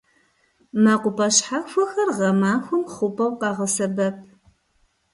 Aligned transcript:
МэкъупӀэ 0.83 1.27
щхьэхуэхэр 1.35 2.09
гъэмахуэм 2.17 2.83
хъупӀэу 2.93 3.31
къагъэсэбэп. 3.39 4.17